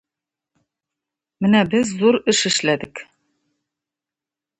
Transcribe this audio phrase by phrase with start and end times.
[1.45, 3.03] менә без зур эш эшләдек